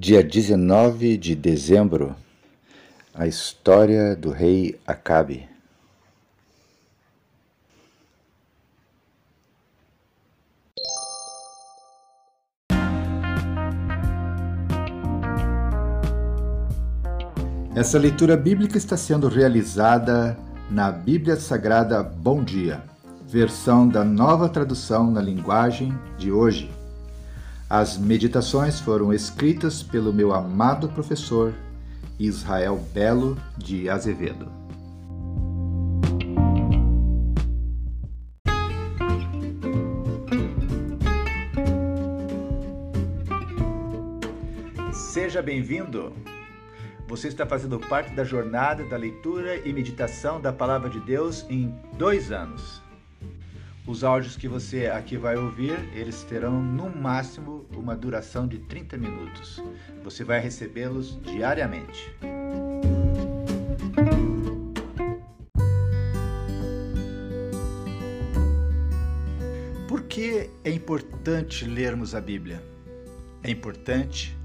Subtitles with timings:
[0.00, 2.14] Dia 19 de dezembro,
[3.12, 5.48] a história do rei Acabe.
[17.74, 20.38] Essa leitura bíblica está sendo realizada
[20.70, 22.84] na Bíblia Sagrada Bom Dia,
[23.26, 26.77] versão da nova tradução na linguagem de hoje
[27.68, 31.52] as meditações foram escritas pelo meu amado professor
[32.18, 34.50] Israel Belo de Azevedo.
[44.92, 46.12] Seja bem-vindo!
[47.06, 51.74] Você está fazendo parte da jornada da leitura e meditação da Palavra de Deus em
[51.98, 52.87] dois anos.
[53.88, 58.98] Os áudios que você aqui vai ouvir, eles terão no máximo uma duração de 30
[58.98, 59.62] minutos.
[60.04, 62.14] Você vai recebê-los diariamente.
[69.88, 72.62] Por que é importante lermos a Bíblia?
[73.42, 74.36] É importante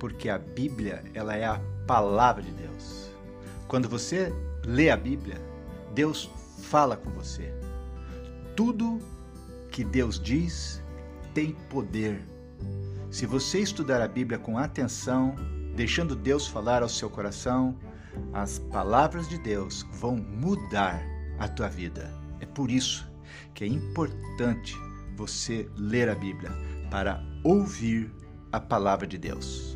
[0.00, 3.10] porque a Bíblia, ela é a palavra de Deus.
[3.68, 4.32] Quando você
[4.64, 5.36] lê a Bíblia,
[5.94, 6.30] Deus
[6.62, 7.52] fala com você.
[8.54, 8.98] Tudo
[9.70, 10.82] que Deus diz
[11.32, 12.22] tem poder.
[13.10, 15.34] Se você estudar a Bíblia com atenção,
[15.74, 17.74] deixando Deus falar ao seu coração,
[18.32, 21.02] as palavras de Deus vão mudar
[21.38, 22.12] a tua vida.
[22.40, 23.10] É por isso
[23.54, 24.76] que é importante
[25.16, 26.50] você ler a Bíblia
[26.90, 28.12] para ouvir
[28.52, 29.71] a palavra de Deus.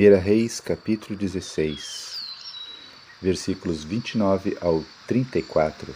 [0.00, 2.20] Primeira Reis, capítulo 16,
[3.20, 5.94] versículos 29 ao 34.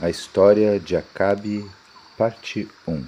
[0.00, 1.64] A história de Acabe,
[2.18, 3.06] parte 1.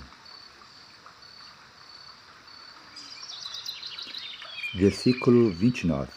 [4.76, 6.08] Versículo 29.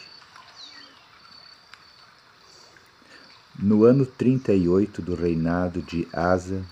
[3.58, 6.64] No ano 38 do reinado de Asa,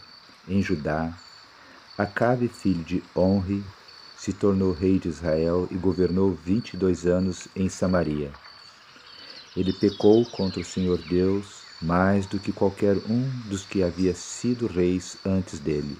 [0.48, 1.18] em Judá,
[1.98, 3.64] Acabe, filho de Onre,
[4.26, 8.32] se tornou rei de Israel e governou vinte e dois anos em Samaria.
[9.56, 14.66] Ele pecou contra o Senhor Deus mais do que qualquer um dos que havia sido
[14.66, 15.96] reis antes dele.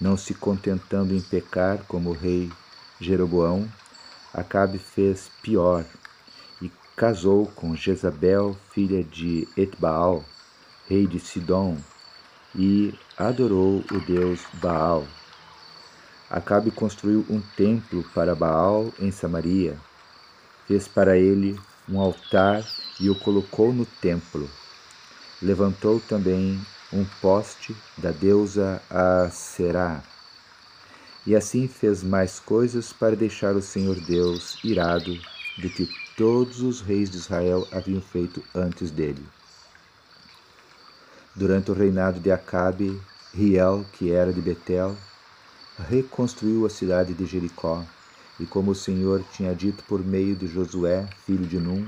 [0.00, 2.50] Não se contentando em pecar como o rei
[3.00, 3.70] Jeroboão,
[4.32, 5.84] Acabe fez pior
[6.60, 10.24] e casou com Jezabel, filha de Etbaal,
[10.88, 11.78] rei de Sidom,
[12.56, 15.06] e adorou o deus Baal.
[16.34, 19.78] Acabe construiu um templo para Baal em Samaria.
[20.66, 21.56] Fez para ele
[21.88, 22.66] um altar
[22.98, 24.50] e o colocou no templo.
[25.40, 26.60] Levantou também
[26.92, 30.02] um poste da deusa Aserá.
[31.24, 35.16] E assim fez mais coisas para deixar o Senhor Deus irado
[35.58, 39.24] do que todos os reis de Israel haviam feito antes dele.
[41.32, 43.00] Durante o reinado de Acabe,
[43.32, 44.96] Riel, que era de Betel,
[45.78, 47.82] reconstruiu a cidade de Jericó,
[48.38, 51.86] e como o Senhor tinha dito por meio de Josué, filho de Num,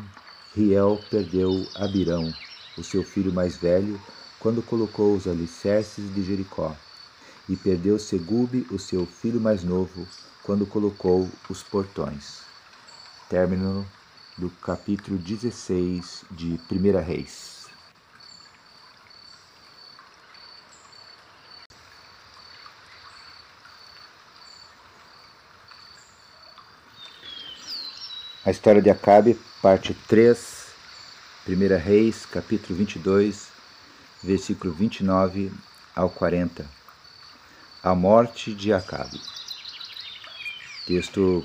[0.55, 2.33] Riel perdeu Abirão,
[2.77, 4.01] o seu filho mais velho,
[4.41, 6.75] quando colocou os alicerces de Jericó,
[7.49, 10.07] e perdeu Segube, o seu filho mais novo,
[10.45, 12.43] quando colocou os portões.
[13.29, 13.85] Término
[14.39, 17.56] do capítulo 16 de 1 Reis.
[28.47, 30.67] A história de Acabe, parte 3,
[31.49, 31.53] 1
[31.85, 33.49] Reis, capítulo 22,
[34.23, 35.51] versículo 29
[35.97, 36.65] ao 40.
[37.83, 39.21] A morte de Acabe.
[40.87, 41.45] Texto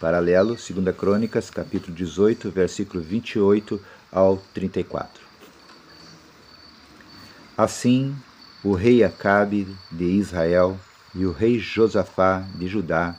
[0.00, 3.80] paralelo, 2 Crônicas, capítulo 18, versículo 28
[4.10, 5.22] ao 34.
[7.56, 8.16] Assim,
[8.64, 10.76] o rei Acabe de Israel
[11.14, 13.16] e o rei Josafá de Judá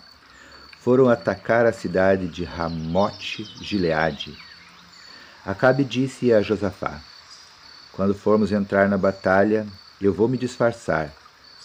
[0.88, 4.38] foram atacar a cidade de Ramote Gileade.
[5.46, 7.02] Acabe disse a Josafá:
[7.92, 9.68] Quando formos entrar na batalha,
[10.00, 11.12] eu vou me disfarçar,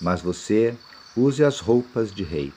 [0.01, 0.75] mas você
[1.17, 2.53] use as roupas de rei.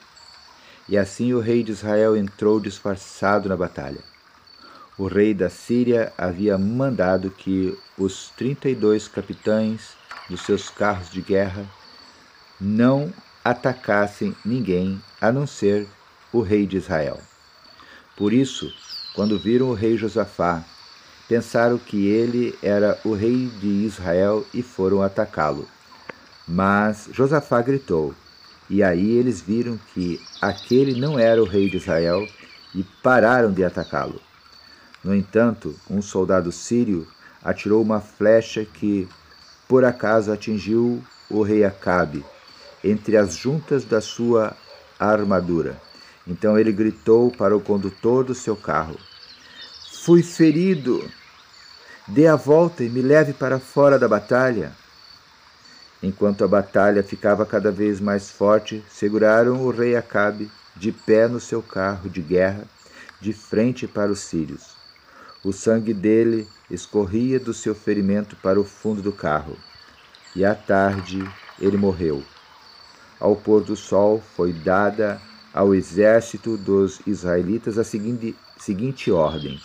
[0.88, 4.02] E assim o rei de Israel entrou disfarçado na batalha.
[4.98, 9.90] O rei da Síria havia mandado que os trinta e dois capitães
[10.28, 11.64] dos seus carros de guerra
[12.60, 13.14] não
[13.44, 15.86] atacassem ninguém a não ser
[16.36, 17.18] o rei de Israel.
[18.16, 18.72] Por isso,
[19.14, 20.64] quando viram o rei Josafá,
[21.28, 25.66] pensaram que ele era o rei de Israel e foram atacá-lo.
[26.46, 28.14] Mas Josafá gritou,
[28.68, 32.26] e aí eles viram que aquele não era o rei de Israel
[32.74, 34.20] e pararam de atacá-lo.
[35.02, 37.06] No entanto, um soldado sírio
[37.42, 39.08] atirou uma flecha que,
[39.68, 42.24] por acaso, atingiu o rei Acabe
[42.84, 44.56] entre as juntas da sua
[44.98, 45.85] armadura.
[46.26, 48.98] Então ele gritou para o condutor do seu carro:
[50.04, 51.08] Fui ferido!
[52.08, 54.72] Dê a volta e me leve para fora da batalha.
[56.02, 61.40] Enquanto a batalha ficava cada vez mais forte, seguraram o rei Acabe de pé no
[61.40, 62.64] seu carro de guerra,
[63.20, 64.76] de frente para os sírios.
[65.42, 69.56] O sangue dele escorria do seu ferimento para o fundo do carro.
[70.34, 71.24] E à tarde
[71.58, 72.22] ele morreu.
[73.18, 75.20] Ao pôr do sol foi dada
[75.56, 79.58] ao exército dos israelitas a seguinte, seguinte ordem: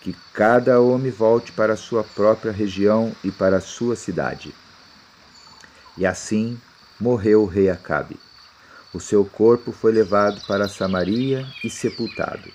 [0.00, 4.54] que cada homem volte para sua própria região e para a sua cidade.
[5.98, 6.56] E assim
[7.00, 8.16] morreu o rei Acabe.
[8.94, 12.48] O seu corpo foi levado para Samaria e sepultado.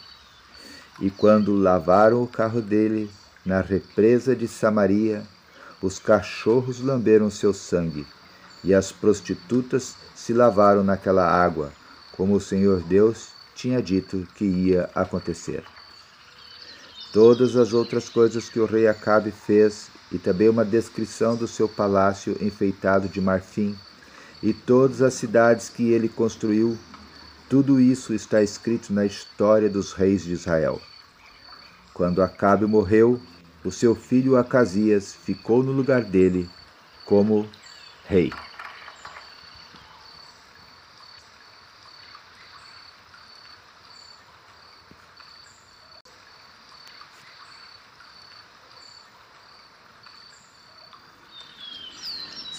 [1.02, 3.12] E quando lavaram o carro dele
[3.46, 5.22] na represa de Samaria,
[5.82, 8.08] os cachorros lamberam seu sangue
[8.64, 11.72] e as prostitutas se lavaram naquela água,
[12.16, 15.64] como o Senhor Deus tinha dito que ia acontecer.
[17.14, 21.68] Todas as outras coisas que o rei Acabe fez, e também uma descrição do seu
[21.68, 23.76] palácio enfeitado de marfim,
[24.44, 26.78] e todas as cidades que ele construiu,
[27.50, 30.82] tudo isso está escrito na história dos reis de Israel.
[31.94, 33.20] Quando Acabe morreu,
[33.64, 36.50] o seu filho Acasias ficou no lugar dele
[37.06, 37.48] como
[38.06, 38.32] rei.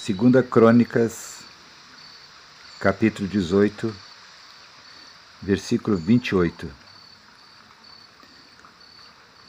[0.06, 1.38] Segunda Crônicas,
[2.79, 3.93] capítulo 18,
[5.43, 6.70] versículo 28.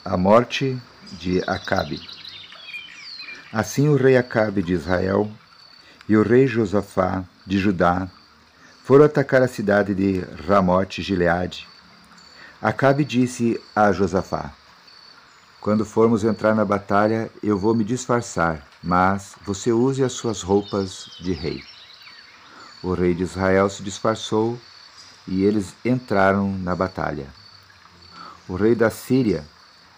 [0.04, 0.76] A morte
[1.12, 2.00] de Acabe.
[3.52, 5.30] Assim o rei Acabe de Israel
[6.08, 8.08] e o rei Josafá de Judá
[8.82, 11.68] foram atacar a cidade de Ramote Gileade.
[12.60, 14.52] Acabe disse a Josafá:
[15.60, 21.10] quando formos entrar na batalha, eu vou me disfarçar, mas você use as suas roupas
[21.20, 21.62] de rei.
[22.82, 24.56] O rei de Israel se disfarçou
[25.26, 27.26] e eles entraram na batalha.
[28.48, 29.44] O rei da Síria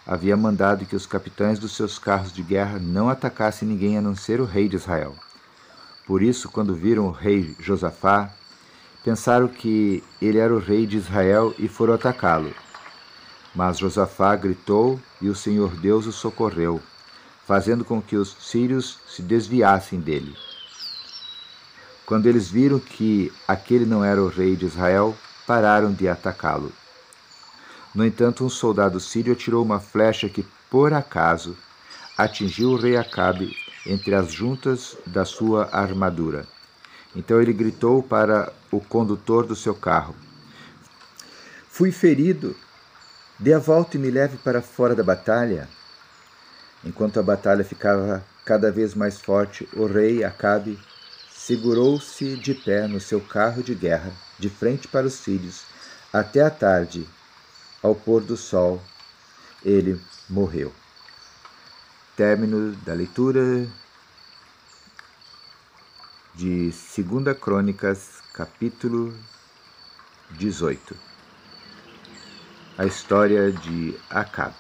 [0.07, 4.17] havia mandado que os capitães dos seus carros de guerra não atacassem ninguém a não
[4.17, 5.15] ser o rei de Israel.
[6.07, 8.31] Por isso, quando viram o rei Josafá,
[9.05, 12.53] pensaram que ele era o rei de Israel e foram atacá-lo.
[13.55, 16.81] Mas Josafá gritou e o Senhor Deus o socorreu,
[17.47, 20.37] fazendo com que os sírios se desviassem dele.
[22.07, 25.17] Quando eles viram que aquele não era o rei de Israel,
[25.47, 26.73] pararam de atacá-lo.
[27.95, 31.57] No entanto, um soldado sírio atirou uma flecha que, por acaso,
[32.17, 36.47] atingiu o rei Acabe entre as juntas da sua armadura.
[37.17, 40.15] Então ele gritou para o condutor do seu carro:
[41.69, 42.55] Fui ferido
[43.41, 45.67] Dê a volta e me leve para fora da batalha.
[46.85, 50.79] Enquanto a batalha ficava cada vez mais forte, o rei Acabe
[51.33, 55.63] segurou-se de pé no seu carro de guerra, de frente para os sírios,
[56.13, 57.09] até a tarde.
[57.83, 58.79] Ao pôr do sol,
[59.65, 60.71] ele morreu.
[62.15, 63.67] Término da leitura
[66.35, 69.17] de 2 Crônicas, capítulo
[70.33, 71.10] 18
[72.79, 74.55] a história de Acabe.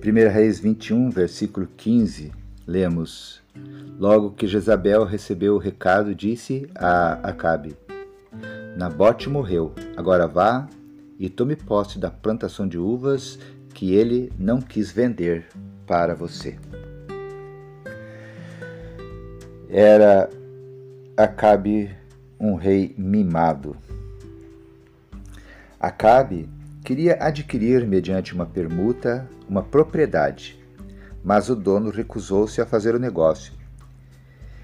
[0.00, 2.32] Primeira Reis 21, versículo 15,
[2.66, 3.39] lemos:
[4.00, 7.76] Logo que Jezabel recebeu o recado, disse a Acabe:
[8.74, 10.66] Nabote morreu, agora vá
[11.18, 13.38] e tome posse da plantação de uvas
[13.74, 15.44] que ele não quis vender
[15.86, 16.58] para você.
[19.68, 20.30] Era
[21.14, 21.94] Acabe
[22.40, 23.76] um rei mimado.
[25.78, 26.48] Acabe
[26.82, 30.58] queria adquirir, mediante uma permuta, uma propriedade,
[31.22, 33.59] mas o dono recusou-se a fazer o negócio.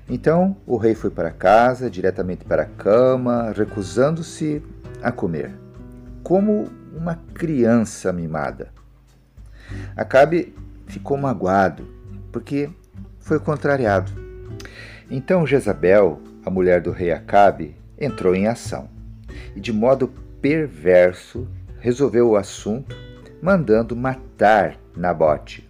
[0.08, 4.62] Então o rei foi para casa, diretamente para a cama, recusando-se
[5.02, 5.52] a comer,
[6.22, 8.68] como uma criança mimada.
[9.96, 10.54] Acabe
[10.86, 11.86] ficou magoado,
[12.30, 12.70] porque
[13.18, 14.12] foi contrariado.
[15.10, 18.88] Então Jezabel, a mulher do rei Acabe, entrou em ação
[19.54, 21.48] e, de modo perverso,
[21.80, 22.96] resolveu o assunto,
[23.42, 25.65] mandando matar Nabote,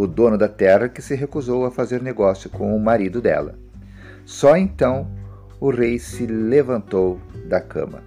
[0.00, 3.58] o dono da terra que se recusou a fazer negócio com o marido dela.
[4.24, 5.06] Só então
[5.60, 8.02] o rei se levantou da cama.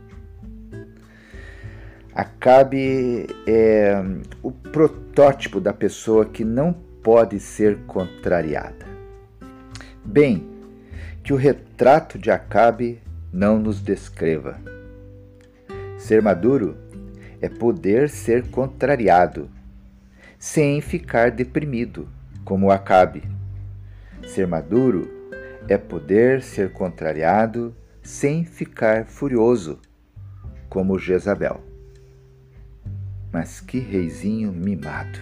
[2.11, 4.03] Acabe é
[4.41, 8.87] o protótipo da pessoa que não pode ser contrariada.
[10.03, 10.47] Bem,
[11.23, 14.57] que o retrato de Acabe não nos descreva.
[15.99, 16.75] Ser maduro
[17.39, 19.47] é poder ser contrariado,
[20.45, 22.05] sem ficar deprimido,
[22.43, 23.23] como Acabe.
[24.27, 25.09] Ser maduro
[25.69, 29.79] é poder ser contrariado sem ficar furioso,
[30.67, 31.63] como Jezabel.
[33.31, 35.17] Mas que reizinho mimado!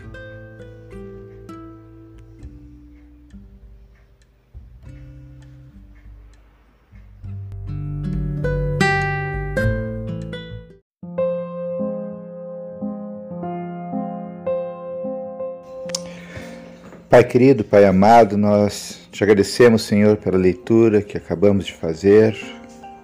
[17.12, 22.38] Pai querido, Pai amado, nós te agradecemos, Senhor, pela leitura que acabamos de fazer.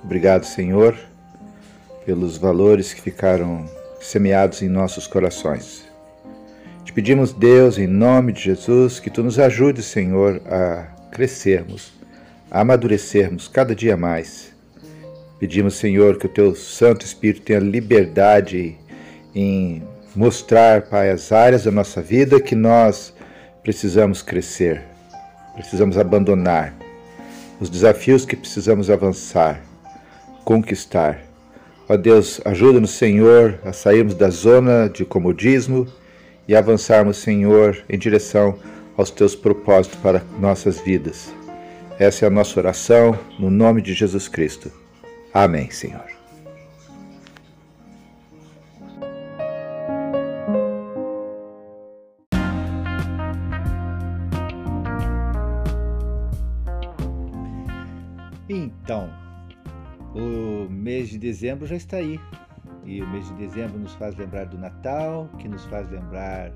[0.02, 0.96] Obrigado, Senhor,
[2.06, 3.66] pelos valores que ficaram
[4.00, 5.84] semeados em nossos corações.
[6.86, 11.92] Te pedimos, Deus, em nome de Jesus, que tu nos ajude, Senhor, a crescermos,
[12.50, 14.54] a amadurecermos cada dia mais.
[15.38, 18.78] Pedimos, Senhor, que o teu Santo Espírito tenha liberdade
[19.36, 19.84] em
[20.16, 23.17] mostrar, Pai, as áreas da nossa vida que nós
[23.68, 24.82] precisamos crescer,
[25.54, 26.74] precisamos abandonar,
[27.60, 29.62] os desafios que precisamos avançar,
[30.46, 31.20] conquistar.
[31.90, 35.86] Ó Deus, ajuda-nos, Senhor, a sairmos da zona de comodismo
[36.48, 38.58] e avançarmos, Senhor, em direção
[38.96, 41.30] aos teus propósitos para nossas vidas.
[42.00, 44.72] Essa é a nossa oração, no nome de Jesus Cristo.
[45.34, 46.17] Amém, Senhor.
[58.50, 59.10] Então,
[60.16, 62.20] o mês de dezembro já está aí.
[62.86, 66.54] E o mês de dezembro nos faz lembrar do Natal, que nos faz lembrar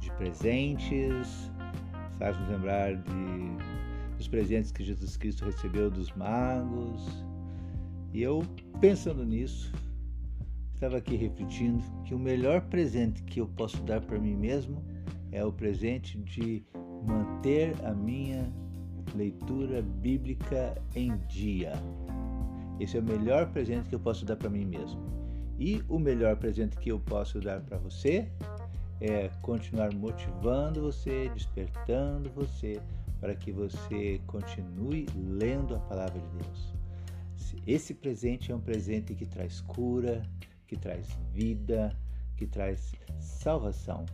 [0.00, 1.50] de presentes,
[2.18, 7.24] faz nos lembrar de, dos presentes que Jesus Cristo recebeu dos magos.
[8.12, 8.42] E eu,
[8.80, 9.72] pensando nisso,
[10.74, 14.84] estava aqui refletindo que o melhor presente que eu posso dar para mim mesmo
[15.30, 16.64] é o presente de
[17.06, 18.52] manter a minha
[19.14, 21.72] leitura bíblica em dia.
[22.80, 25.00] Esse é o melhor presente que eu posso dar para mim mesmo.
[25.58, 28.28] E o melhor presente que eu posso dar para você
[29.00, 32.80] é continuar motivando você, despertando você
[33.20, 36.74] para que você continue lendo a palavra de Deus.
[37.66, 40.22] Esse presente é um presente que traz cura,
[40.66, 41.96] que traz vida,
[42.36, 44.04] que traz salvação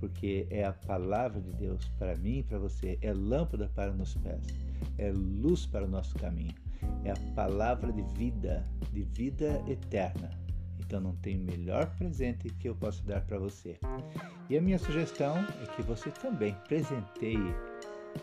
[0.00, 4.14] porque é a palavra de Deus para mim e para você, é lâmpada para nos
[4.14, 4.42] pés,
[4.98, 6.54] é luz para o nosso caminho,
[7.04, 10.30] é a palavra de vida, de vida eterna.
[10.80, 13.78] Então não tem melhor presente que eu posso dar para você.
[14.48, 17.54] E a minha sugestão é que você também presenteie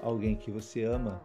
[0.01, 1.21] alguém que você ama,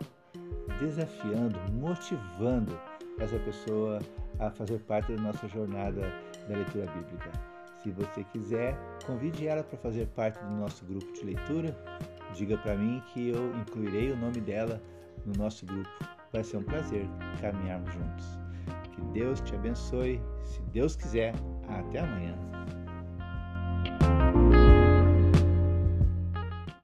[0.78, 2.78] desafiando, motivando
[3.18, 3.98] essa pessoa
[4.38, 6.12] a fazer parte da nossa jornada
[6.48, 7.51] da leitura bíblica.
[7.82, 11.76] Se você quiser, convide ela para fazer parte do nosso grupo de leitura.
[12.32, 14.80] Diga para mim que eu incluirei o nome dela
[15.26, 15.90] no nosso grupo.
[16.32, 17.04] Vai ser um prazer
[17.40, 18.38] caminharmos juntos.
[18.92, 20.20] Que Deus te abençoe.
[20.44, 21.34] Se Deus quiser,
[21.68, 22.38] até amanhã.